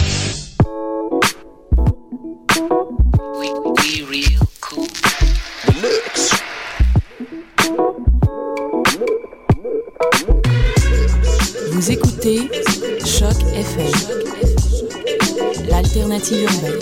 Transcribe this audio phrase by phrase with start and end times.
[15.95, 16.79] l'alternative urbaine.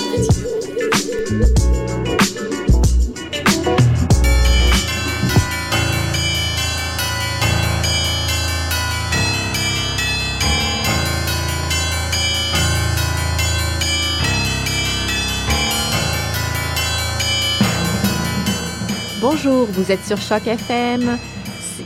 [19.21, 21.17] Bonjour, vous êtes sur Choc FM.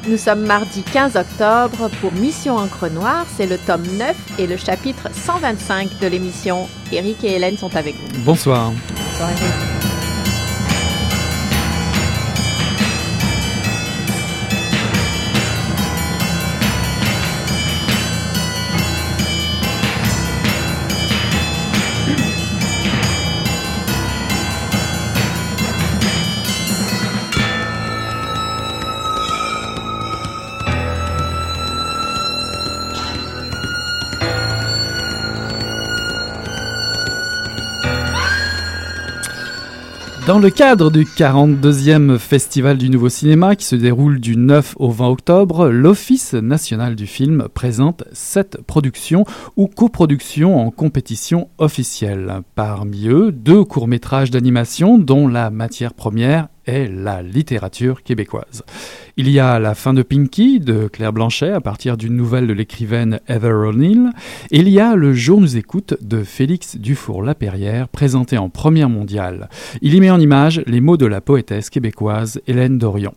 [0.05, 3.25] Nous sommes mardi 15 octobre pour Mission Encre Noire.
[3.37, 6.67] C'est le tome 9 et le chapitre 125 de l'émission.
[6.91, 8.19] Eric et Hélène sont avec vous.
[8.25, 8.73] Bonsoir.
[8.97, 9.92] Bonsoir Eric.
[40.25, 44.89] Dans le cadre du 42e Festival du Nouveau Cinéma qui se déroule du 9 au
[44.89, 49.25] 20 octobre, l'Office national du film présente sept productions
[49.57, 52.39] ou coproductions en compétition officielle.
[52.55, 58.63] Parmi eux, deux courts-métrages d'animation dont la matière première est la littérature québécoise.
[59.17, 62.53] Il y a La fin de Pinky de Claire Blanchet à partir d'une nouvelle de
[62.53, 64.09] l'écrivaine Heather O'Neill.
[64.51, 69.49] Il y a Le jour nous écoute de Félix Dufour-Lapierrière présenté en première mondiale.
[69.81, 73.13] Il y met en image les mots de la poétesse québécoise Hélène Dorion.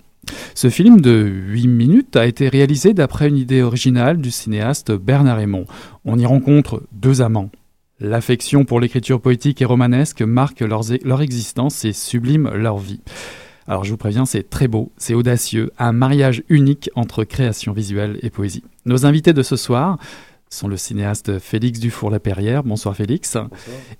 [0.55, 5.37] Ce film de 8 minutes a été réalisé d'après une idée originale du cinéaste Bernard
[5.37, 5.67] Raymond.
[6.05, 7.51] On y rencontre deux amants,
[7.99, 13.01] L'affection pour l'écriture poétique et romanesque marque leur existence et sublime leur vie.
[13.69, 18.19] Alors je vous préviens, c'est très beau, c'est audacieux, un mariage unique entre création visuelle
[18.23, 18.63] et poésie.
[18.85, 19.99] Nos invités de ce soir
[20.49, 22.63] sont le cinéaste Félix Dufour-Lapierrière.
[22.63, 23.35] Bonsoir Félix.
[23.35, 23.51] Bonsoir.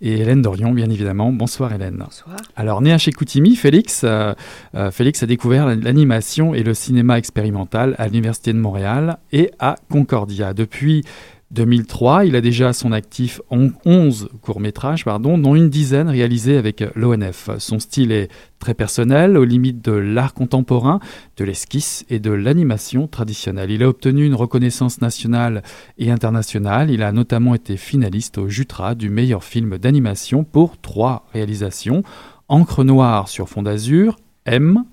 [0.01, 1.33] Et Hélène Dorion, bien évidemment.
[1.33, 1.97] Bonsoir Hélène.
[1.99, 2.37] Bonsoir.
[2.55, 4.33] Alors, né à Chicoutimi, Félix, euh,
[4.77, 9.75] euh, Félix a découvert l'animation et le cinéma expérimental à l'Université de Montréal et à
[9.91, 10.55] Concordia.
[10.55, 11.03] Depuis
[11.53, 17.51] 2003, il a déjà son actif 11 courts-métrages, dont une dizaine réalisés avec l'ONF.
[17.59, 18.29] Son style est
[18.59, 20.99] très personnel, aux limites de l'art contemporain,
[21.37, 23.71] de l'esquisse et de l'animation traditionnelle.
[23.71, 25.63] Il a obtenu une reconnaissance nationale
[25.99, 26.91] et internationale.
[26.91, 32.03] Il a notamment été finaliste au Jutra du meilleur film d'animation pour trois réalisations
[32.49, 34.85] Encre noire sur fond d'azur, M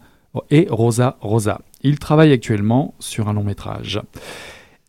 [0.50, 1.62] et Rosa Rosa.
[1.84, 4.02] Il travaille actuellement sur un long métrage.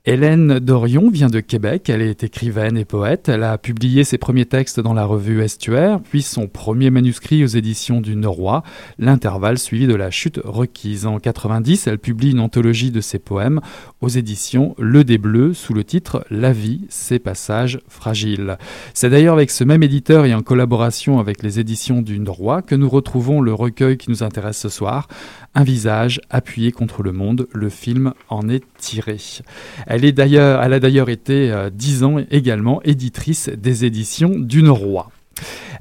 [0.06, 4.44] Hélène Dorion vient de Québec, elle est écrivaine et poète, elle a publié ses premiers
[4.44, 8.64] textes dans la revue Estuaire, puis son premier manuscrit aux éditions du Norrois,
[8.98, 11.06] l'intervalle suivi de la chute requise.
[11.06, 13.62] En 90, elle publie une anthologie de ses poèmes
[14.02, 18.58] aux éditions Le Des Bleus sous le titre La vie, ses passages fragiles.
[18.92, 22.74] C'est d'ailleurs avec ce même éditeur et en collaboration avec les éditions du Norrois que
[22.74, 25.08] nous retrouvons le recueil qui nous intéresse ce soir,
[25.54, 28.64] Un visage appuyé contre le monde, le film en est
[29.86, 30.04] Elle,
[30.72, 35.10] a d'ailleurs été euh, dix ans également éditrice des éditions du Roi.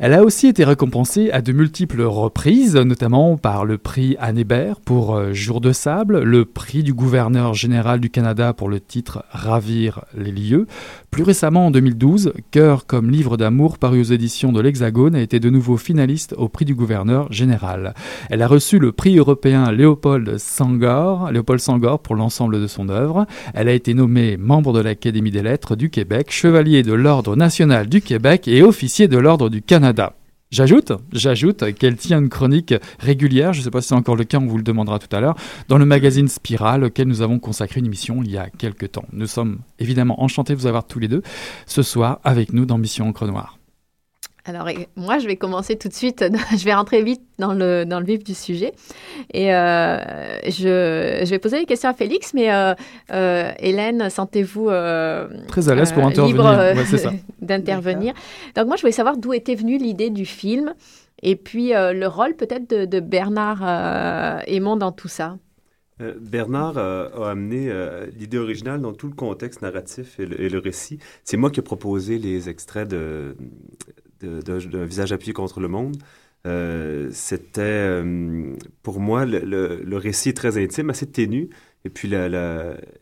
[0.05, 4.81] Elle a aussi été récompensée à de multiples reprises, notamment par le prix Anne Hébert
[4.81, 9.23] pour euh, Jour de sable, le prix du gouverneur général du Canada pour le titre
[9.31, 10.67] Ravir les lieux.
[11.09, 15.39] Plus récemment, en 2012, Cœur comme livre d'amour paru aux éditions de l'Hexagone a été
[15.39, 17.93] de nouveau finaliste au prix du gouverneur général.
[18.29, 23.25] Elle a reçu le prix européen Léopold Sangor, Léopold Sangor pour l'ensemble de son œuvre.
[23.53, 27.87] Elle a été nommée membre de l'Académie des lettres du Québec, chevalier de l'Ordre national
[27.87, 29.92] du Québec et officier de l'Ordre du Canada.
[30.53, 34.23] J'ajoute, j'ajoute qu'elle tient une chronique régulière, je ne sais pas si c'est encore le
[34.23, 35.35] cas, on vous le demandera tout à l'heure,
[35.67, 39.05] dans le magazine Spiral, auquel nous avons consacré une émission il y a quelques temps.
[39.13, 41.23] Nous sommes évidemment enchantés de vous avoir tous les deux
[41.65, 43.57] ce soir avec nous dans Mission Encre Noire.
[44.45, 44.67] Alors,
[44.97, 46.25] moi, je vais commencer tout de suite.
[46.57, 48.73] je vais rentrer vite dans le, dans le vif du sujet.
[49.33, 49.97] Et euh,
[50.45, 52.73] je, je, vais poser des questions à Félix, mais euh,
[53.13, 54.65] euh, Hélène, sentez-vous
[55.47, 58.13] très à l'aise pour intervenir libre d'intervenir.
[58.55, 60.73] Donc, moi, je voulais savoir d'où était venue l'idée du film
[61.21, 65.37] et puis le rôle peut-être de, de, Bernard Aymon dans tout ça.
[66.19, 67.71] Bernard a amené
[68.17, 70.99] l'idée originale dans tout le contexte narratif et le, et le récit.
[71.23, 73.37] C'est moi qui ai proposé les extraits de,
[74.23, 75.97] d'un visage appuyé contre le monde.
[76.45, 81.49] Euh, c'était euh, pour moi le, récit est très intime, assez ténu,
[81.85, 82.09] et puis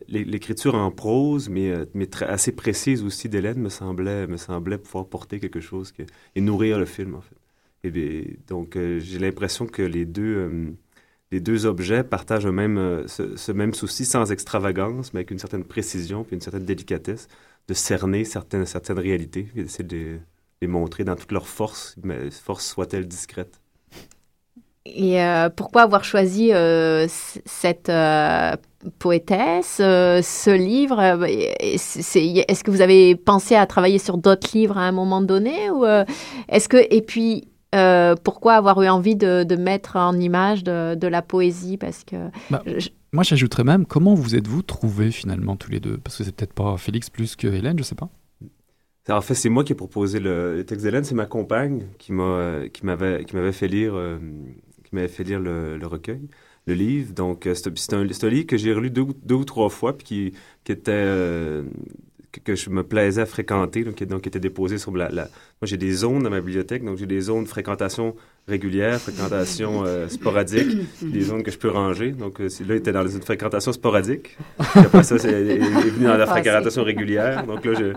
[0.08, 1.84] l'écriture en prose, mais, euh,
[2.20, 5.92] assez précise aussi d'Hélène me semblait me semblait pouvoir porter quelque chose
[6.36, 7.36] et nourrir le film en fait.
[7.84, 10.76] Et, donc j'ai l'impression que les deux
[11.32, 16.24] les deux objets partagent même, ce, même souci sans extravagance, mais avec une certaine précision
[16.24, 17.28] puis une certaine délicatesse
[17.68, 20.18] de cerner certaines certaines réalités, et d'essayer de
[20.62, 23.60] les montrer dans toute leur force, mais force soit-elle discrète.
[24.86, 28.56] Et euh, pourquoi avoir choisi euh, cette euh,
[28.98, 31.00] poétesse, ce livre?
[31.00, 35.84] Est-ce que vous avez pensé à travailler sur d'autres livres à un moment donné ou
[36.48, 37.48] est-ce que et puis
[38.24, 41.76] pourquoi avoir eu envie de, mettre en image de, la poésie?
[41.76, 42.16] Parce que
[42.50, 42.62] bah,
[43.12, 45.98] moi, j'ajouterais même comment vous êtes-vous trouvés finalement tous les deux?
[45.98, 48.08] Parce que c'est peut-être pas Félix plus que Hélène, je sais pas.
[49.08, 51.04] En fait, c'est moi qui ai proposé le, texte d'Hélène.
[51.04, 54.18] C'est ma compagne qui m'a, qui m'avait, qui m'avait fait lire, euh,
[54.84, 56.28] qui m'avait fait lire le, recueil,
[56.66, 57.12] le livre.
[57.12, 60.04] Donc, euh, c'est, un, un, livre que j'ai relu deux, deux, ou trois fois, puis
[60.04, 60.32] qui,
[60.62, 61.64] qui était, euh,
[62.44, 65.28] que, je me plaisais à fréquenter, donc, qui était déposé sur la, Moi,
[65.64, 68.14] j'ai des zones dans ma bibliothèque, donc j'ai des zones de fréquentation
[68.48, 72.10] régulière, fréquentation euh, sporadique, des zones que je peux ranger.
[72.10, 74.36] Donc euh, là, il était dans une fréquentation sporadique.
[74.58, 77.46] après ça, il est, venu dans la fréquentation régulière.
[77.46, 77.92] Donc là, je...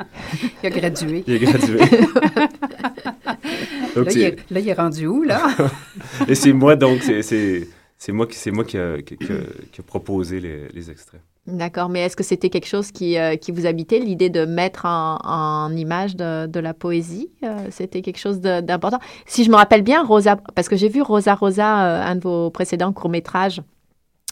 [0.63, 1.23] Il a gradué.
[1.25, 1.79] Il a gradué.
[3.95, 5.47] là, il est, là, il est rendu où, là?
[6.27, 7.67] Et c'est moi, donc, c'est
[8.09, 11.21] moi, qui, moi qui, a, qui, a, proposé les, les extraits.
[11.47, 14.85] D'accord, mais est-ce que c'était quelque chose qui, euh, qui vous habitait, l'idée de mettre
[14.85, 18.97] en, en image de, de, la poésie euh, C'était quelque chose d'important?
[19.27, 22.21] Si je me rappelle bien, Rosa, parce que j'ai vu Rosa Rosa, euh, un de
[22.21, 23.61] vos précédents courts-métrages,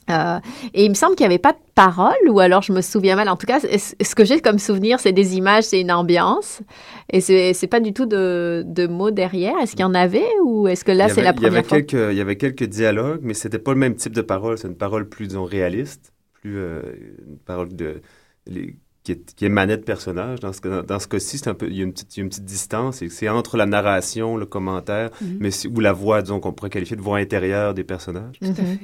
[0.10, 3.16] et il me semble qu'il n'y avait pas de parole, ou alors je me souviens
[3.16, 3.30] mal.
[3.30, 6.62] En tout cas, ce que j'ai comme souvenir, c'est des images, c'est une ambiance,
[7.10, 9.58] et c'est pas du tout de, de mots derrière.
[9.60, 11.68] Est-ce qu'il y en avait, ou est-ce que là, c'est la première il y avait
[11.68, 11.82] fois?
[11.82, 14.58] quelques, Il y avait quelques dialogues, mais c'était pas le même type de parole.
[14.58, 16.13] C'est une parole plus, disons, réaliste
[16.44, 16.82] plus euh,
[17.26, 18.02] une parole de,
[19.04, 20.42] qui, est, qui émanait de personnage.
[20.42, 22.44] Dans ce, dans ce cas-ci, c'est un peu, il y a une petite, une petite
[22.44, 23.02] distance.
[23.08, 25.38] C'est entre la narration, le commentaire, mhm.
[25.40, 28.40] mais ou la voix, disons, qu'on pourrait qualifier de voix intérieure des personnages.
[28.40, 28.80] Tout à fait,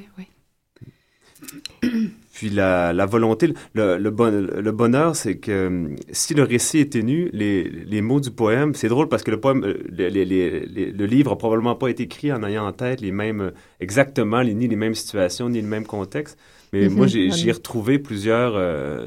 [1.81, 2.11] oui.
[2.39, 6.93] Puis la, la volonté, le, le, bon, le bonheur, c'est que si le récit est
[6.93, 11.05] ténu, les, les mots du poème, c'est drôle parce que le poème, les, les, le
[11.05, 14.75] livre a probablement pas été écrit en ayant en tête les mêmes, exactement, ni les
[14.77, 16.39] mêmes situations, ni le même contexte.
[16.71, 17.33] Mais moi, mhm.
[17.33, 19.05] j'ai retrouvé plusieurs, euh,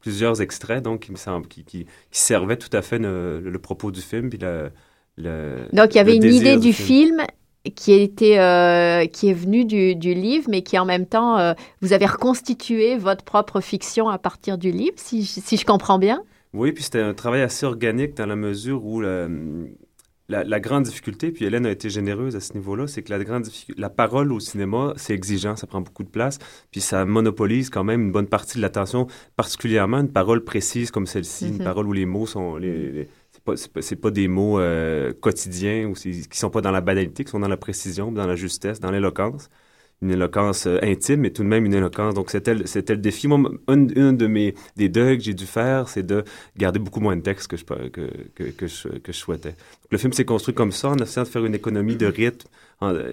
[0.00, 4.00] plusieurs extraits donc, qui, me semble, qui, qui, servaient tout à fait le, propos du
[4.00, 4.30] film.
[4.30, 4.70] Puis le,
[5.74, 7.20] donc, il y avait une idée du, film.
[7.70, 11.54] Qui, était, euh, qui est venue du, du, livre, mais qui en même temps, euh,
[11.80, 16.22] vous avez reconstitué votre propre fiction à partir du livre, si, si je comprends bien?
[16.52, 19.28] Oui, puis c'était un travail assez organique dans la mesure où la,
[20.28, 23.46] la, grande difficulté, puis Hélène a été généreuse à ce niveau-là, c'est que la grande
[23.76, 26.38] la parole au cinéma, c'est exigeant, ça prend beaucoup de place,
[26.70, 31.06] puis ça monopolise quand même une bonne partie de l'attention, particulièrement une parole précise comme
[31.06, 31.64] celle-ci, une Mhm.
[31.64, 32.56] parole où les mots sont...
[32.56, 33.08] Les,
[33.44, 37.30] pas, c'est pas, des mots euh, quotidiens ou qui sont pas dans la banalité, qui
[37.30, 39.50] sont dans la précision, dans la justesse, dans l'éloquence.
[40.02, 42.14] Une éloquence euh, intime, mais tout de même une éloquence.
[42.14, 43.28] Donc, c'était le, défi.
[43.28, 46.24] Moi, un, un de mes des deuils que j'ai dû faire, c'est de
[46.56, 49.54] garder beaucoup moins de texte que je, que, que, je, souhaitais.
[49.90, 52.48] Le film s'est construit comme ça, en essayant de faire une économie de rythme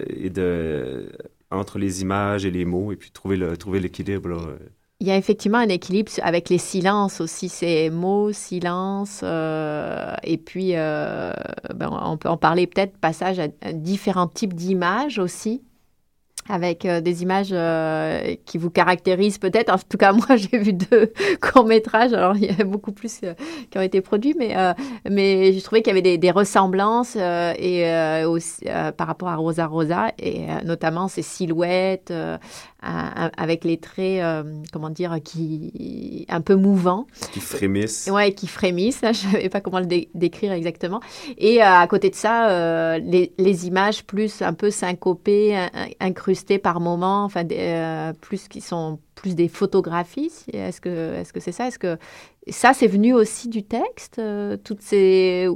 [0.08, 1.12] et de,
[1.52, 3.36] entre les images et les mots, et puis trouver
[3.80, 4.28] l'équilibre.
[4.28, 4.38] là.
[5.02, 10.36] Il y a effectivement un équilibre avec les silences aussi, ces mots, silence, euh, et
[10.36, 11.32] puis euh,
[11.74, 15.62] ben, on peut en parler peut-être passage à, à différents types d'images aussi,
[16.48, 19.72] avec euh, des images euh, qui vous caractérisent peut-être.
[19.72, 23.34] En tout cas, moi, j'ai vu deux courts-métrages, alors il y a beaucoup plus euh,
[23.70, 24.54] qui ont été produits, mais,
[25.08, 28.64] mais j'ai trouvé qu'il y avait des, des ressemblances et, aussi,
[28.96, 32.12] par rapport à Rosa Rosa, et notamment ces silhouettes
[32.82, 34.22] avec les traits,
[34.72, 37.06] comment dire, qui un peu mouvants.
[37.32, 38.08] Qui frémissent.
[38.12, 39.02] Ouais, qui frémissent.
[39.02, 41.00] Là, je ne savais pas comment le dé- décrire exactement.
[41.38, 45.68] Et à côté de ça, les, les images plus un peu syncopées, in-
[46.30, 50.32] in- incrustées par moments, enfin, des, euh, plus qui sont plus des photographies.
[50.52, 51.66] Est-ce que est-ce que c'est ça?
[51.66, 51.98] Est-ce que
[52.48, 55.48] ça, c'est venu aussi du texte euh, Toutes ces.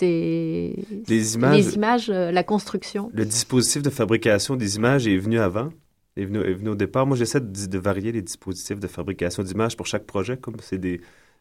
[0.00, 3.10] Les images- les images, euh, la construction?
[3.14, 5.68] Le dispositif de fabrication des images est venu avant,
[6.16, 7.06] est venu, est venu au départ.
[7.06, 10.78] Moi, j'essaie de, de varier les dispositifs de fabrication d'images pour chaque projet, comme c'est
[10.78, 11.00] des,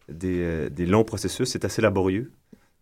[0.10, 2.32] des, des longs processus, c'est assez laborieux.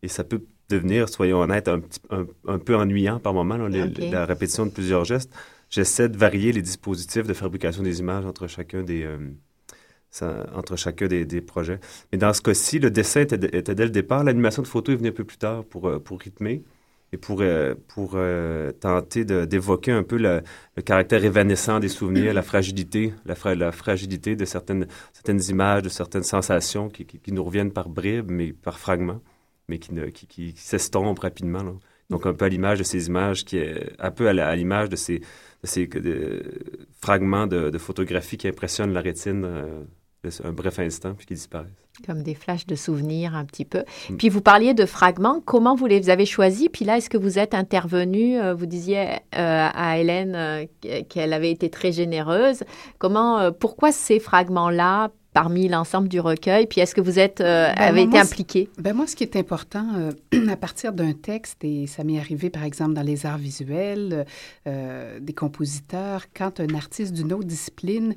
[0.04, 3.68] Et ça peut devenir, soyons honnêtes, un, petit- un, un peu ennuyant par moment, là,
[3.70, 4.00] les- Ok.
[4.12, 5.32] la répétition de plusieurs gestes.
[5.70, 9.18] J'essaie de varier les dispositifs de fabrication des images entre chacun des, euh,
[10.12, 11.80] ça- entre chacun des, des projets.
[12.12, 14.24] Mais dans ce cas-ci, le dessin était, était dès le départ.
[14.24, 16.64] L'animation de photo est venue un peu plus tard pour, euh, pour rythmer
[17.12, 20.42] et pour, euh, pour euh, tenter d'évoquer un peu le,
[20.76, 25.82] le caractère évanescent des souvenirs, la fragilité, la, fra- la fragilité de certaines, certaines images,
[25.84, 29.22] de certaines sensations qui, qui, qui nous reviennent par bribes, mais par fragments,
[29.70, 31.64] mais qui, ne, qui, qui, qui s'estompent rapidement.
[31.64, 31.72] là.
[32.10, 34.96] Donc un peu à l'image de ces images, qui est un peu à l'image de
[34.96, 39.84] ces, de ces de- fragments de, de photographie qui impressionnent la rétine euh,
[40.44, 41.70] un bref instant, puis qui disparaissent.
[42.06, 43.84] Comme des flashs de souvenirs un petit peu.
[44.10, 44.18] Mm.
[44.18, 45.42] Puis vous parliez de fragments.
[45.42, 46.68] Comment vous les avez choisis?
[46.72, 51.34] Puis là, est-ce que vous êtes intervenu euh, Vous disiez euh, à Hélène euh, qu'elle
[51.34, 52.64] avait été très généreuse.
[53.00, 56.66] Comment Pourquoi ces fragments-là parmi l'ensemble du recueil?
[56.68, 58.70] Puis est-ce que vous êtes euh, Ben, avez moi, été impliqué?
[58.78, 60.12] Ben moi, ce qui est important, euh,
[60.50, 64.26] à partir d'un texte, et ça m'est arrivé par exemple dans les arts visuels,
[64.68, 68.16] euh, des compositeurs, quand un artiste d'une autre discipline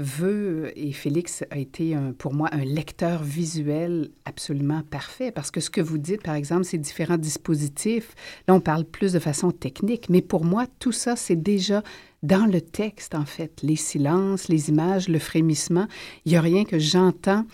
[0.00, 5.60] veut, et Félix a été un- pour moi un lecteur visuel absolument parfait, parce que
[5.60, 8.14] ce que vous dites, par exemple, ces différents dispositifs,
[8.46, 11.82] là on parle plus de façon technique, mais pour moi, tout ça, c'est déjà
[12.22, 15.86] dans le texte, en fait, les silences, les images, le frémissement.
[16.24, 17.44] Il n'y a rien que j'entends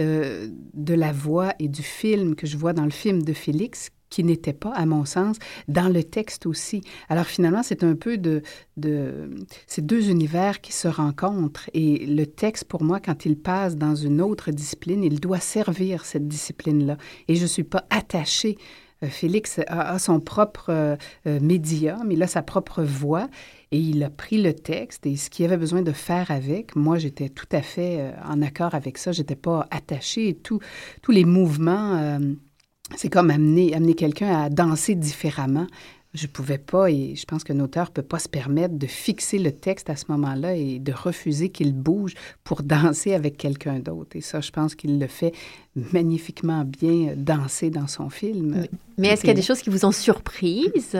[0.00, 3.90] euh, de la voix et du film que je vois dans le film de Félix
[4.14, 6.82] qui n'était pas, à mon sens, dans le texte aussi.
[7.08, 8.42] Alors finalement, c'est un peu de,
[8.76, 9.28] de
[9.66, 13.96] ces deux univers qui se rencontrent et le texte, pour moi, quand il passe dans
[13.96, 16.96] une autre discipline, il doit servir cette discipline-là.
[17.26, 18.56] Et je ne suis pas attachée.
[19.04, 20.96] Euh, Félix a, son propre euh,
[21.26, 23.28] euh, médium, il a sa propre voix
[23.70, 26.98] et il a pris le texte et ce qu'il avait besoin de faire avec, moi
[26.98, 30.60] j'étais tout à fait en accord avec ça, j'étais pas attachée tout,
[31.02, 32.20] tous les mouvements,
[32.96, 35.66] c'est comme amener, amener quelqu'un à danser différemment.
[36.14, 39.52] Je pouvais pas, et je pense qu'un auteur peut pas se permettre de fixer le
[39.52, 44.16] texte à ce moment-là et de refuser qu'il bouge pour danser avec quelqu'un d'autre.
[44.16, 45.32] Et ça, je pense qu'il le fait
[45.92, 48.66] magnifiquement bien danser dans son film.
[48.96, 50.96] Mais est-ce qu'il y a des choses qui vous ont surprise?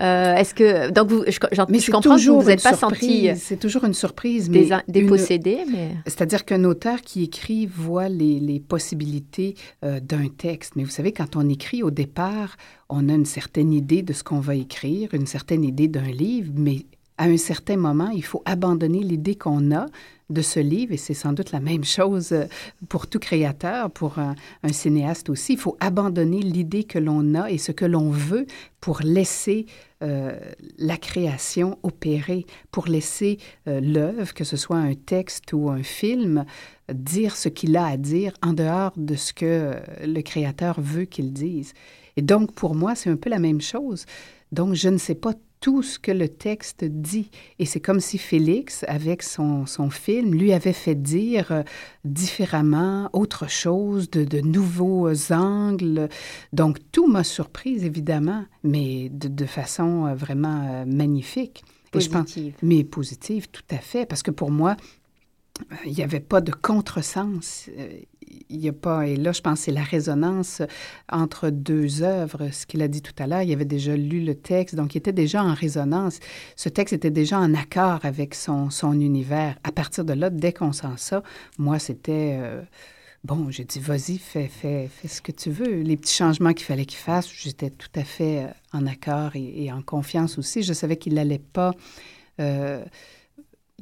[0.00, 2.76] Euh, Est-ce que donc vous, je, Mais comprends que vous toujours vous êtes une pas
[2.76, 4.48] senti surprise, C'est toujours une surprise.
[4.48, 10.76] mais dépossédé, mais C'est-à-dire qu'un auteur qui écrit voit les, les possibilités euh, d'un texte.
[10.76, 12.56] Mais vous savez, quand on écrit au départ,
[12.88, 16.52] on a une certaine idée de ce qu'on va écrire, une certaine idée d'un livre,
[16.56, 16.86] mais
[17.18, 19.86] à un certain moment, il faut abandonner l'idée qu'on a
[20.32, 22.44] de ce livre, et c'est sans doute la même chose euh,
[22.88, 24.34] pour tout créateur, pour un,
[24.70, 25.54] cinéaste aussi.
[25.54, 28.46] Il faut abandonner l'idée que l'on a et ce que l'on veut
[28.80, 29.66] pour laisser
[30.02, 30.38] euh,
[30.78, 36.44] la création opérer, pour laisser euh, l'œuvre, que ce soit un texte ou un film,
[36.92, 41.32] dire ce qu'il a à dire en dehors de ce que le créateur veut qu'il
[41.32, 41.72] dise.
[42.16, 44.06] Et donc, pour moi, c'est un peu la même chose.
[44.50, 47.30] Donc, je ne sais pas tout ce que le texte dit.
[47.58, 51.62] Et c'est comme si Félix, avec son, son, film, lui avait fait dire euh,
[52.04, 56.08] différemment autre chose, de, de, nouveaux angles.
[56.52, 61.64] Donc, tout m'a surprise, évidemment, mais de, de façon euh, vraiment euh, magnifique.
[61.92, 62.54] Positive.
[62.62, 64.06] mais positive, tout à fait.
[64.06, 64.76] Parce que pour moi,
[65.84, 67.68] il n'y avait pas de contresens
[68.48, 70.62] il n'y a pas, et là, je pense c'est la résonance
[71.10, 72.50] entre deux œuvres.
[72.52, 74.98] Ce qu'il a dit tout à l'heure, il avait déjà lu le texte, donc il
[74.98, 76.18] était déjà en résonance.
[76.56, 79.56] Ce texte était déjà en accord avec son, son univers.
[79.64, 81.22] À partir de là, dès qu'on sent ça,
[81.58, 82.38] moi, c'était.
[82.40, 82.62] Euh,
[83.24, 85.80] bon, j'ai dit, vas-y, fais, fais, fais ce que tu veux.
[85.80, 89.64] Les petits changements qu'il fallait qu'il fasse, j'étais tout à fait euh, en accord et,
[89.64, 90.62] et, en confiance aussi.
[90.62, 91.72] Je savais qu'il n'allait pas.
[92.40, 92.84] Euh,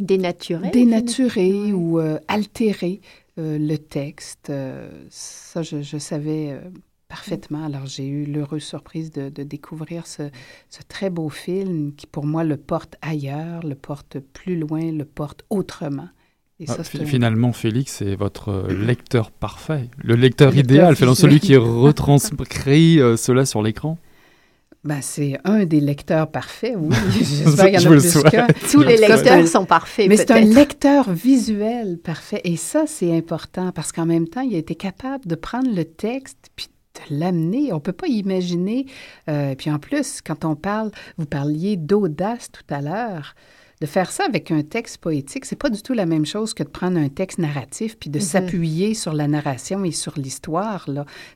[0.00, 0.70] dénaturer.
[0.70, 3.00] Dénaturer ou euh, altérer
[3.38, 4.50] euh, le texte.
[4.50, 6.60] Euh, ça, je, je savais euh,
[7.08, 7.64] parfaitement.
[7.64, 10.30] Alors, j'ai eu l'heureuse surprise de, de découvrir ce,
[10.68, 15.04] ce, très beau film qui, pour moi, le porte ailleurs, le porte plus loin, le
[15.04, 16.08] porte autrement.
[16.58, 21.40] Et ah, ça, finalement, Félix est votre lecteur parfait, le lecteur, le idéal, lecteur celui
[21.40, 23.96] qui retranscrit cela sur l'écran.
[24.82, 26.96] Ben, c'est un des lecteurs parfaits, oui.
[27.12, 28.46] J'espère qu'il y en a plus qu'un.
[28.70, 30.08] Tous les lecteurs sont parfaits.
[30.08, 32.40] Mais c'est un lecteur visuel parfait.
[32.44, 35.84] Et ça, c'est important parce qu'en même temps, il a été capable de prendre le
[35.84, 37.72] texte puis de l'amener.
[37.72, 38.86] On ne peut pas imaginer.
[39.28, 43.34] Euh, puis en plus, quand on parle, vous parliez d'audace tout à l'heure
[43.80, 46.62] de faire ça avec un texte poétique, c'est pas du tout la même chose que
[46.62, 48.24] de prendre un texte narratif puis de mm -hmm.
[48.24, 50.86] s'appuyer sur la narration et sur l'histoire.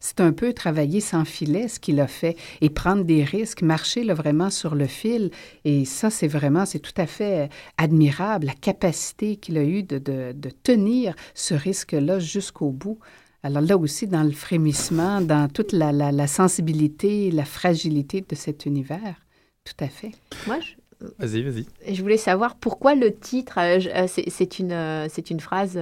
[0.01, 4.05] C'est un peu travailler sans filet ce qu'il a fait et prendre des risques, marcher
[4.05, 5.31] là, vraiment sur le fil.
[5.65, 7.49] Et ça, c'est vraiment, c'est tout à fait
[7.79, 12.99] admirable la capacité qu'il a eue de, de, de tenir ce risque-là jusqu'au bout.
[13.43, 18.35] Alors là aussi, dans le frémissement, dans toute la, la, la sensibilité, la fragilité de
[18.35, 19.17] cet univers.
[19.65, 20.13] Tout à fait.
[20.47, 20.73] Moi, je,
[21.19, 21.67] Vas-y, vas-y.
[21.95, 25.79] Je voulais savoir pourquoi le titre, euh, euh, c'est une, euh, une phrase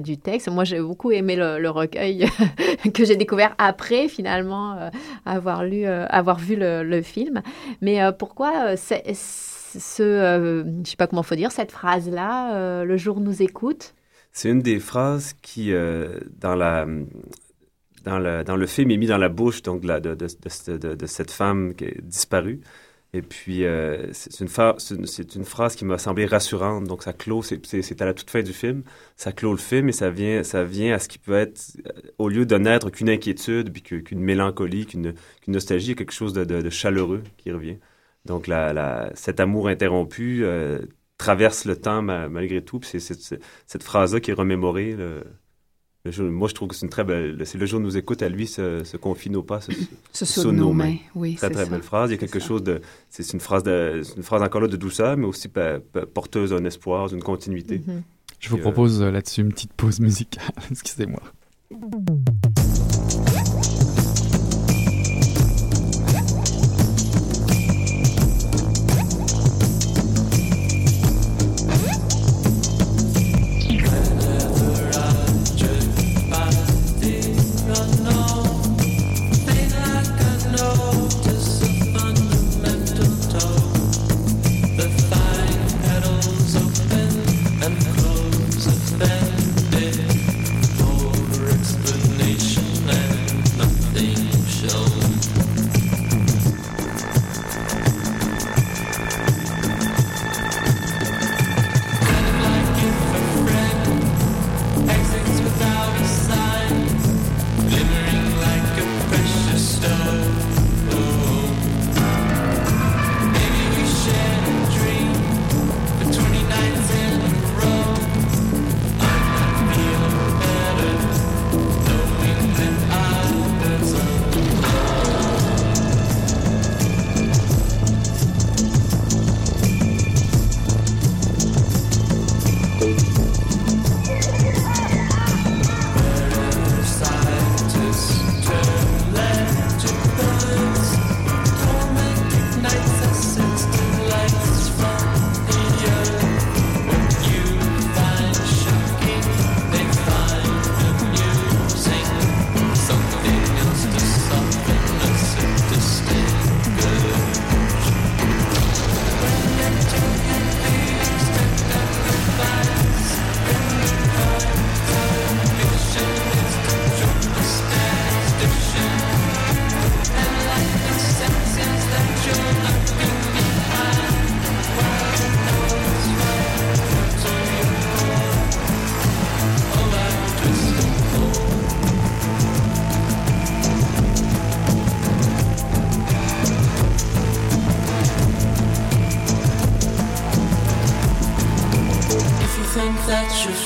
[0.00, 0.48] du texte.
[0.48, 2.26] Moi, j'ai beaucoup aimé le, le recueil
[2.94, 4.90] que j'ai découvert après, finalement,
[5.24, 7.42] avoir, lu, avoir vu le, le film.
[7.80, 13.42] Mais pourquoi ce, je ne sais pas comment faut dire, cette phrase-là, le jour nous
[13.42, 13.94] écoute?
[14.32, 15.72] C'est une des phrases qui,
[16.40, 16.86] dans la
[18.04, 20.14] dans le, dans le film est mis dans la bouche donc de, de,
[20.76, 22.60] de, de cette femme qui est disparue.
[23.14, 24.48] Et puis, euh, c'est une,
[25.36, 26.84] une, phrase qui m'a semblé rassurante.
[26.88, 28.82] Donc, ça clôt, c'est à la toute fin du film,
[29.16, 31.92] ça clôt le film et ça vient, ça vient à ce qui peut être, euh,
[32.18, 35.14] au lieu de n'être qu'une inquiétude, puis qu'une mélancolie, qu'une
[35.46, 37.78] nostalgie, quelque chose de, de, chaleureux qui revient.
[38.24, 40.80] Donc, la, la, cet amour interrompu euh,
[41.16, 42.80] traverse le temps malgré tout.
[42.82, 44.96] C'est cette phrase-là qui est remémorée.
[46.06, 47.40] Le, Jour, moi, je trouve que c'est une très belle.
[47.46, 49.72] C'est le jour nous écoute à lui se, se confie nos pas, se,
[50.12, 50.84] se sous nos, mains.
[50.84, 50.96] mains.
[51.14, 51.70] Oui, très très ça.
[51.70, 52.10] belle phrase.
[52.10, 52.82] Il y a quelque chose de.
[53.08, 55.48] C'est une phrase de, une phrase encore là de douceur, mais aussi
[56.12, 57.78] porteuse d'un espoir, d'une continuité.
[57.78, 58.02] Mm -hmm.
[58.38, 60.44] Je vous propose euh, là-dessus une petite pause musicale.
[60.70, 61.22] Excusez-moi.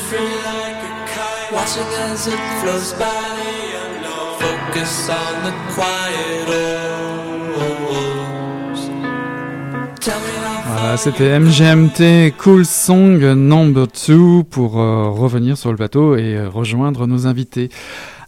[0.08, 3.58] Free like a kite, watching as it flows by.
[4.40, 6.48] Focus on the quiet
[10.66, 16.48] Voilà, c'était MGMT Cool Song Number 2 pour euh, revenir sur le plateau et euh,
[16.48, 17.68] rejoindre nos invités.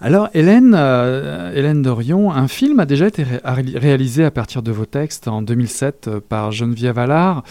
[0.02, 4.72] Alors, Hélène, euh, Dorion, un film a déjà été ré- ré- réalisé à partir de
[4.72, 7.42] vos textes en 2007 euh, par Geneviève Allard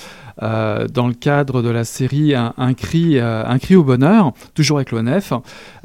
[0.42, 3.20] euh, dans le cadre de la série Un, cri,
[3.76, 5.32] au bonheur, toujours avec l'ONF.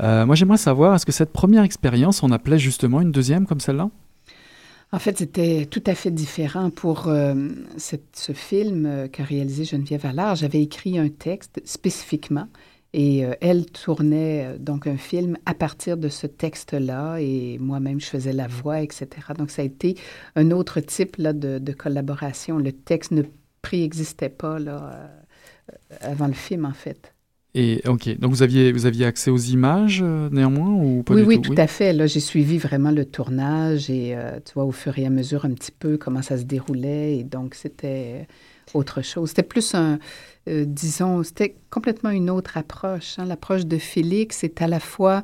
[0.01, 3.91] Moi, j'aimerais savoir, est-ce que cette première expérience, on appelait justement une deuxième comme celle-là?
[4.93, 6.71] En fait, c'était tout à fait différent.
[6.71, 7.11] Pour
[7.77, 12.47] ce film qu'a réalisé Geneviève Allard, j'avais écrit un texte spécifiquement
[12.97, 18.01] et euh, elle tournait euh, donc un film à partir de ce texte-là et moi-même,
[18.01, 19.09] je faisais la voix, etc.
[19.37, 19.97] Donc, ça a été
[20.37, 22.57] un autre type là, de, de collaboration.
[22.57, 23.23] Le texte ne
[23.63, 25.11] préexistait pas là,
[25.73, 27.13] euh, avant le film, en fait.
[27.57, 31.27] Et ok, donc vous aviez, vous aviez accès aux images néanmoins ou pas oui, du
[31.29, 31.55] oui, tout?
[31.55, 31.93] tout à fait.
[31.93, 35.53] Là, j'ai suivi vraiment le tournage et tu vois au fur et à mesure un
[35.53, 38.27] petit peu comment ça se déroulait et donc c'était
[38.73, 39.31] autre chose.
[39.31, 39.99] C'était plus un,
[40.49, 43.19] euh, disons, c'était complètement une autre approche.
[43.19, 43.25] hein.
[43.25, 45.23] L'approche de Félix est à la fois,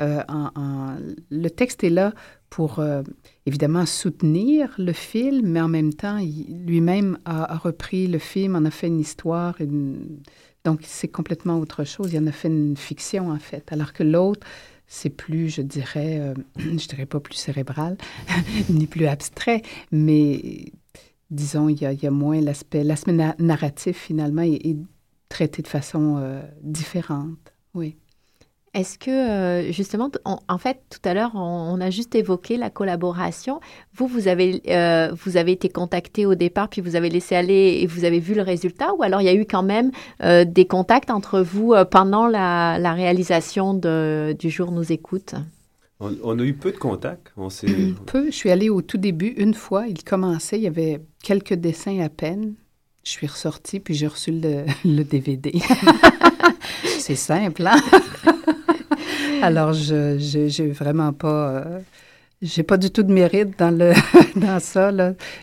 [0.00, 0.96] euh, en,
[1.30, 2.14] le texte est là
[2.48, 3.02] pour euh,
[3.46, 8.70] évidemment soutenir le film, mais en même temps, lui-même a, repris le film, en a
[8.70, 9.56] fait une histoire,
[10.64, 12.12] donc c'est complètement autre chose.
[12.12, 14.46] Il en a fait une fiction en fait, alors que l'autre
[14.86, 17.96] c'est plus, je dirais, je dirais pas plus cérébral,
[18.68, 20.72] ni plus abstrait, mais
[21.32, 24.76] disons, il y a, moins l'aspect, l'aspect na- narratif finalement est, est
[25.28, 27.54] traité de façon euh, différente.
[27.74, 27.96] Oui.
[28.74, 33.60] Est-ce que, euh, justement, en fait, tout à l'heure, on, a juste évoqué la collaboration.
[33.94, 37.80] Vous, vous avez, euh, vous avez été contacté au départ, puis vous avez laissé aller
[37.82, 39.90] et vous avez vu le résultat, ou alors il y a eu quand même
[40.20, 45.34] des contacts entre vous pendant la, réalisation du jour nous écoute?
[46.22, 47.32] On, a eu peu de contacts.
[47.36, 47.48] On.
[48.06, 48.26] Peu.
[48.26, 49.86] Je suis allée au tout début une fois.
[49.86, 52.54] Il commençait, il y avait quelques dessins à peine.
[53.04, 54.64] Je suis ressortie, puis j'ai reçu le,
[55.04, 55.52] DVD.
[56.98, 57.80] C'est simple, hein?
[59.42, 61.50] Alors, je j'ai vraiment pas...
[61.50, 61.80] euh,
[62.40, 63.92] j'ai pas du tout de mérite dans, le,
[64.36, 64.92] dans ça.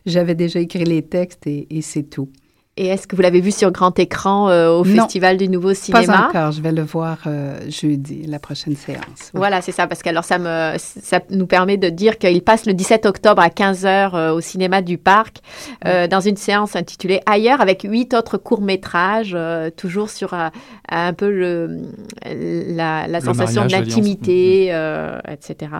[0.06, 2.30] J'avais déjà écrit les textes et c'est tout.
[2.78, 5.04] Et est-ce que vous l'avez vu sur grand écran euh, au Non.
[5.04, 6.28] Festival du Nouveau Pas Cinéma?
[6.30, 6.54] encore.
[6.54, 9.02] Je vais le voir euh, jeudi, la prochaine séance.
[9.34, 9.40] Oui.
[9.40, 12.66] Voilà, c'est ça, parce que alors ça me ça nous permet de dire qu'il passe
[12.66, 15.40] le 17 octobre à 15h au cinéma du Parc
[15.86, 20.48] euh, dans une séance intitulée Ailleurs avec huit autres courts-métrages, euh, toujours sur euh,
[20.88, 21.82] un peu le,
[22.24, 25.72] la, la Le sensation d'intimité, euh, etc.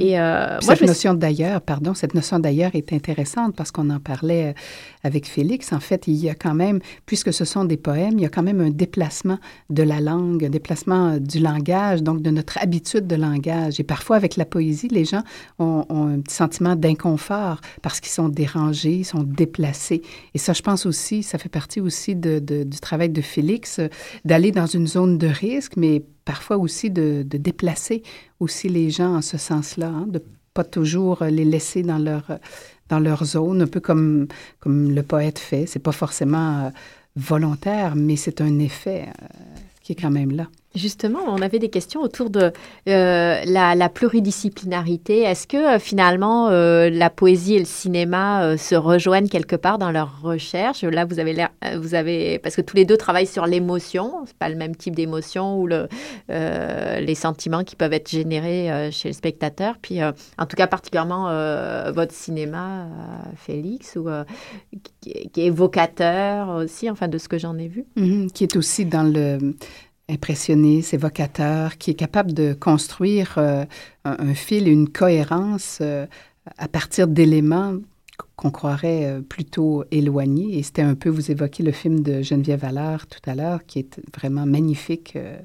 [0.00, 3.90] Et euh, moi, cette je notion d'ailleurs, pardon, cette notion d'ailleurs est intéressante parce qu'on
[3.90, 4.52] en parlait euh,
[5.04, 5.74] avec Félix.
[5.74, 8.28] En fait, il y a quand même, puisque ce sont des poèmes, il y a
[8.28, 9.38] quand même un déplacement
[9.70, 13.80] de la langue, un déplacement euh, du langage, donc de notre habitude de langage.
[13.80, 15.22] Et parfois, avec la poésie, les gens
[15.58, 20.02] ont, un petit sentiment d'inconfort parce qu'ils sont dérangés, ils sont déplacés.
[20.34, 23.88] Et ça, je pense aussi, ça fait partie aussi du travail de Félix, euh,
[24.24, 28.02] d'aller dans une zone de risque, mais parfois aussi de, déplacer
[28.40, 30.22] aussi les gens en ce sens-là, hein, de
[30.54, 32.36] pas toujours les laisser dans leur, euh,
[32.88, 34.28] dans leur zone, un peu comme,
[34.60, 35.66] comme le poète fait.
[35.66, 36.70] C'est pas forcément euh,
[37.16, 39.26] volontaire, mais c'est un effet euh,
[39.82, 40.46] qui est quand même là.
[40.74, 42.52] Justement, on avait des questions autour de
[42.88, 45.20] euh, la, pluridisciplinarité.
[45.22, 49.90] Est-ce que euh, finalement euh, la poésie et le cinéma se rejoignent quelque part dans
[49.90, 50.82] leur recherche?
[50.82, 54.12] Là, vous avez l'air, vous avez parce que tous les deux travaillent sur l'émotion.
[54.26, 55.88] C'est pas le même type d'émotion ou le,
[56.28, 59.76] les sentiments qui peuvent être générés chez le spectateur.
[59.80, 61.32] Puis, en tout cas, particulièrement
[61.92, 62.86] votre cinéma,
[63.36, 64.08] Félix, ou
[65.00, 67.84] qui, est évocateur aussi, enfin de ce que j'en ai vu.
[67.96, 69.54] Mhm, qui est aussi dans le
[70.08, 73.64] impressionniste, évocateur, qui est capable de construire euh,
[74.04, 76.06] un, fil une cohérence euh,
[76.56, 77.74] à partir d'éléments
[78.38, 80.56] qu'on croirait euh, plutôt éloignés.
[80.58, 83.80] Et c'était un peu, vous évoquez le film de Geneviève Allard tout à l'heure, qui
[83.80, 85.36] est vraiment magnifique, euh,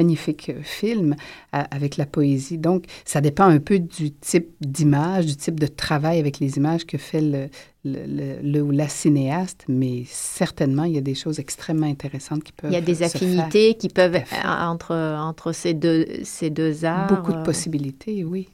[0.00, 1.14] magnifique euh, film
[1.52, 2.58] à- avec la poésie.
[2.58, 6.86] Donc, ça dépend un peu du type d'image, du type de travail avec les images
[6.86, 7.48] que fait le,
[7.84, 12.42] le, le- le ou la cinéaste, mais certainement, il y a des choses extrêmement intéressantes
[12.42, 13.06] qui peuvent Il y a des faire.
[13.14, 17.06] affinités qui peuvent entre entre ces deux ces deux arts.
[17.06, 18.48] Beaucoup de possibilités, oui.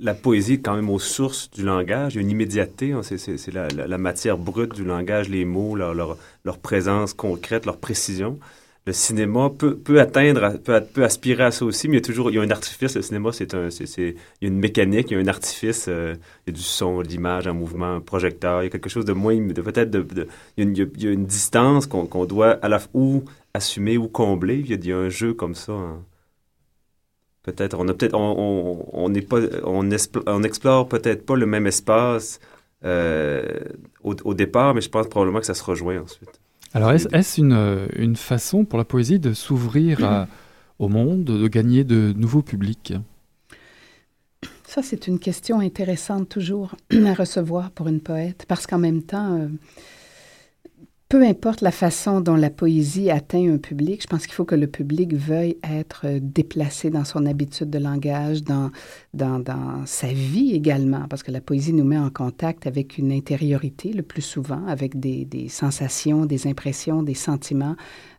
[0.00, 2.14] La poésie est quand même aux sources du langage.
[2.14, 2.92] Il y a une immédiateté.
[2.92, 3.00] hein.
[3.02, 8.38] C'est, la, matière brute du langage, les mots, leur, présence concrète, leur précision.
[8.86, 12.36] le cinéma peut, atteindre, peut, aspirer à ça aussi, mais il y a toujours, il
[12.36, 12.94] y a un artifice.
[12.94, 16.14] Le cinéma, c'est il y a une mécanique, il y a un artifice, euh,
[16.46, 18.62] il y a du son, de l'image, un mouvement, un projecteur.
[18.62, 19.96] Il y a quelque chose de moins, peut-être
[20.56, 24.64] il, y a une, distance qu'on, doit à ou assumer ou combler.
[24.66, 25.72] Il y a, un jeu comme ça.
[25.72, 26.02] hein.
[27.46, 28.34] Peut-être, on a peut-être, on,
[28.92, 32.40] on, on n'est pas, on, espl- on explore peut-être pas le même espace
[32.84, 33.42] euh,
[34.02, 36.40] au, au départ, mais je pense probablement que ça se rejoint ensuite.
[36.74, 40.26] Alors, est-ce une, euh, une façon pour la poésie de s'ouvrir à-
[40.78, 42.92] au monde, de gagner de nouveaux publics?
[44.64, 49.38] Ça, c'est une question intéressante toujours à recevoir pour une poète, parce qu'en même temps,
[49.38, 49.46] euh,
[51.08, 54.56] peu importe la façon dont la poésie atteint un public, je pense qu'il faut que
[54.56, 58.70] le public veuille être euh, déplacé dans son habitude de langage, dans,
[59.14, 63.12] dans, dans sa vie également, parce que la poésie nous met en contact avec une
[63.12, 67.76] intériorité le plus souvent, avec des, des sensations, des impressions, des sentiments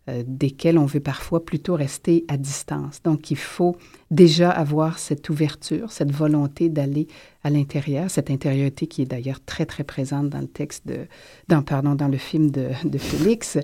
[0.09, 3.01] euh, desquels on veut parfois plutôt rester à distance.
[3.03, 3.75] Donc, il faut
[4.11, 7.07] déjà avoir cette ouverture, cette volonté d'aller
[7.43, 11.07] à l'intérieur, cette intériorité qui est d'ailleurs très, très présente dans le texte de,
[11.47, 13.57] dans, pardon, dans le film de, de Félix.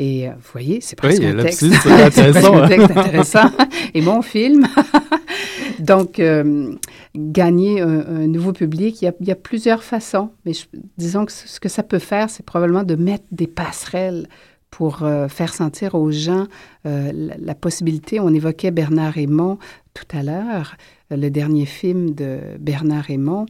[0.00, 3.50] Et euh, vous voyez, c'est presque Oui, un texte, c'est intéressant, presque un texte intéressant.
[3.94, 4.66] Et mon film.
[5.78, 6.74] Donc, euh,
[7.16, 10.30] gagner un, un nouveau public, il y, a, il y a plusieurs façons.
[10.44, 14.28] Mais je- disons que ce que ça peut faire, c'est probablement de mettre des passerelles
[14.70, 16.46] pour euh, faire sentir aux gens
[16.86, 18.20] euh, la, la possibilité.
[18.20, 19.58] On évoquait Bernard Raymond
[19.94, 20.76] tout à l'heure.
[21.10, 23.46] Euh, Le dernier film de Bernard Raymond,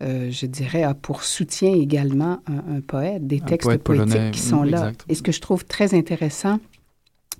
[0.00, 4.30] je dirais, a pour soutien également un, un poète, des Un textes poète poétiques polonais,
[4.32, 4.90] qui sont là.
[5.08, 6.58] Et ce que je trouve très intéressant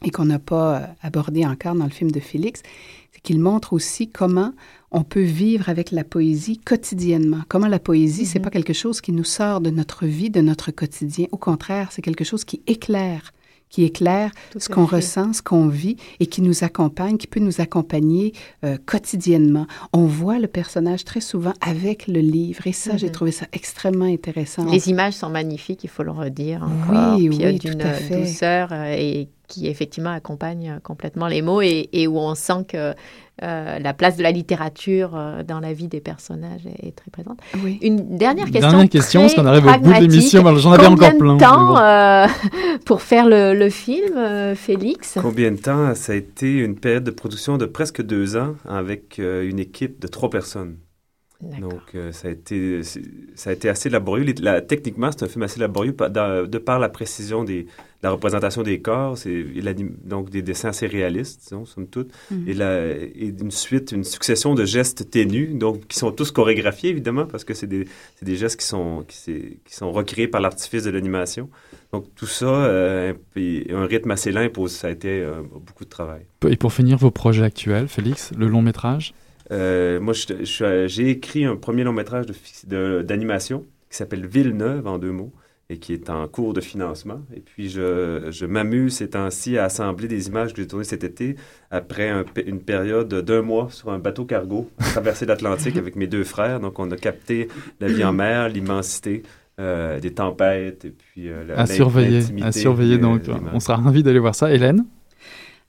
[0.04, 2.62] et qu'on n'a pas abordé encore dans le film de Félix,
[3.10, 4.52] c'est qu'il montre aussi comment
[4.92, 7.40] on peut vivre avec la poésie quotidiennement.
[7.48, 10.70] Comment la poésie, c'est pas quelque chose qui nous sort de notre vie, de notre
[10.70, 11.26] quotidien.
[11.32, 13.32] Au contraire, c'est quelque chose qui éclaire,
[13.70, 17.40] qui éclaire Tout ce qu'on ressent, ce qu'on vit et qui nous accompagne, qui peut
[17.40, 19.66] nous accompagner euh, quotidiennement.
[19.94, 23.12] On voit le personnage très souvent avec le livre et ça, j'ai Mhm.
[23.12, 24.66] trouvé ça extrêmement intéressant.
[24.70, 27.16] Les images sont magnifiques, il faut le redire encore.
[27.16, 27.78] Oui, Puis, oui, d'une
[28.10, 32.64] douceur euh, et qui effectivement accompagne euh, complètement les mots et, et où on sent
[32.68, 32.94] que
[33.42, 37.10] euh, la place de la littérature euh, dans la vie des personnages est, est très
[37.10, 37.38] présente.
[37.62, 37.78] Oui.
[37.82, 38.70] Une dernière question.
[38.70, 40.56] Dernière question, parce qu'on arrive au bout de l'émission.
[40.56, 41.76] J'en avais Combien encore de plein, mais temps bon.
[41.78, 42.26] euh,
[42.86, 45.18] pour faire le, le film, euh, Félix?
[45.20, 45.94] Combien de temps?
[45.94, 50.00] Ça a été une période de production de presque deux ans avec euh, une équipe
[50.00, 50.76] de trois personnes.
[51.60, 52.82] Donc, euh, ça, a été,
[53.34, 54.22] ça a été assez laborieux.
[54.24, 57.68] Les- la- techniquement, c'est un film assez laborieux de par la précision des, de
[58.04, 59.18] la représentation des corps.
[59.18, 59.44] C'est,
[60.04, 62.12] donc, des dessins assez réalistes, disons, somme toute.
[62.30, 62.44] Mhm.
[62.48, 66.90] Et, la, et une suite, une succession de gestes ténus, donc, qui sont tous chorégraphiés,
[66.90, 70.84] évidemment, parce que c'est des, c'est des gestes qui sont, qui, sont recréés par l'artifice
[70.84, 71.48] de l'animation.
[71.92, 75.90] Donc, tout ça, euh, un rythme assez lent, impose- ça a été euh, beaucoup de
[75.90, 76.22] travail.
[76.48, 79.12] Et pour finir vos projets actuels, Félix, le long métrage?
[79.52, 80.34] Euh, moi, suis-
[80.88, 85.12] j'ai écrit un premier long métrage de fi- de- d'animation qui s'appelle Villeneuve en deux
[85.12, 85.32] mots
[85.70, 87.20] et qui est en cours de financement.
[87.36, 91.04] Et puis, je, je m'amuse ces temps-ci à assembler des images que j'ai tournées cet
[91.04, 91.36] été
[91.70, 96.06] après un une période d'un mois sur un bateau cargo à traverser l'Atlantique avec mes
[96.06, 96.58] deux frères.
[96.60, 97.48] Donc, on a capté
[97.80, 99.22] la vie en mer, l'immensité.
[99.60, 103.22] euh, des tempêtes et puis euh, la- à surveiller, à surveiller donc.
[103.52, 104.50] On sera ravis d'aller voir ça.
[104.50, 104.86] Hélène?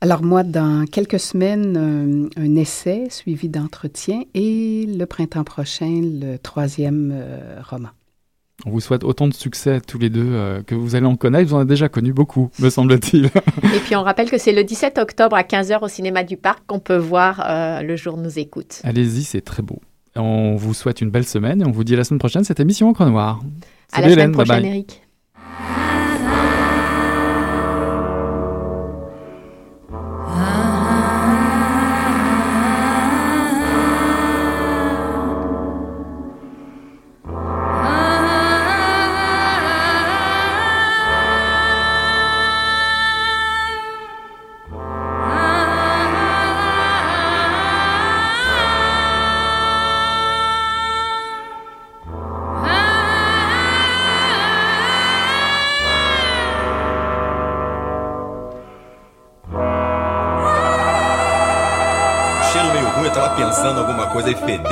[0.04, 6.36] Alors moi, dans quelques semaines, euh, un essai suivi d'entretien et le printemps prochain, le
[6.36, 7.88] troisième euh, roman.
[8.66, 11.48] On vous souhaite autant de succès tous les deux euh, que vous allez en connaître.
[11.48, 13.28] Vous en avez déjà connu beaucoup, me semble-t-il.
[13.28, 16.66] Et puis on rappelle que c'est le 17 octobre à 15h au cinéma du Parc
[16.68, 18.82] qu'on peut voir euh, Le jour nous écoute.
[18.84, 19.80] Allez-y, c'est très beau.
[20.18, 22.60] On vous souhaite une belle semaine et on vous dit à la semaine prochaine cette
[22.60, 23.42] émission Encre Noire.
[23.94, 24.70] À la Hélène, semaine bye prochaine, bye.
[24.70, 25.03] Eric.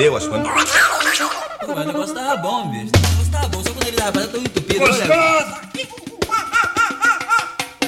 [0.09, 1.65] Coisa fedeu, acho que.
[1.65, 2.91] Pô, mas o negócio tava bom, bicho.
[2.95, 4.83] O negócio tava bom, só quando ele tava fazendo tão entupido.
[4.83, 5.61] olha.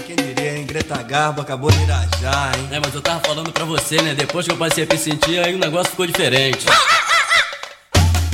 [0.06, 0.66] Quem diria, hein?
[0.66, 2.68] Greta Garbo acabou de irajar, hein?
[2.72, 4.14] É, mas eu tava falando pra você, né?
[4.14, 6.66] Depois que eu passei a me sentir, aí o negócio ficou diferente.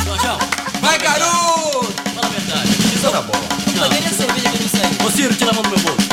[0.05, 0.37] Jorjão,
[0.81, 1.93] Vai, garoto!
[2.15, 2.69] fala a verdade.
[2.95, 3.43] Isso na bola.
[3.75, 5.07] Não, nem a cerveja que eu não sei.
[5.07, 6.09] Ô, Ciro, tira a mão do meu bolso.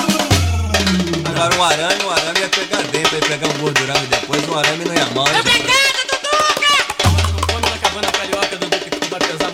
[1.29, 4.55] Agora um aranha, um aranha pegar bem pra ir pegar um gordurão e depois o
[4.59, 5.27] arame não ia mal.
[5.29, 5.43] hein,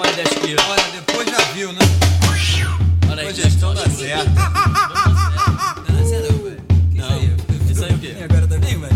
[0.02, 0.64] mais 10 quilos.
[0.68, 1.78] Olha, depois já viu, né?
[3.10, 4.30] Olha aí, Depois gestão dá certo.
[6.94, 7.06] Não,
[7.70, 8.16] isso aí o quê?
[8.24, 8.92] Agora também, velho.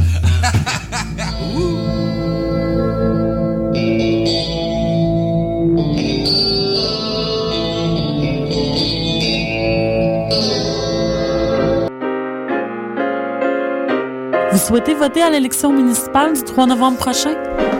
[14.52, 17.36] Vous souhaitez voter à l'élection municipale du 3 novembre prochain?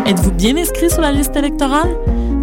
[0.07, 1.97] Êtes-vous bien inscrit sur la liste électorale?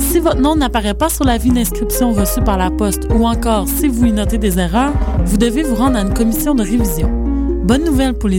[0.04, 3.88] Si votre nom n'apparaît pas sur l'avis d'inscription reçu par la poste ou encore si
[3.88, 4.94] vous y notez des erreurs,
[5.26, 7.10] vous devez vous rendre à une commission de révision.
[7.64, 8.32] Bonne nouvelle pour les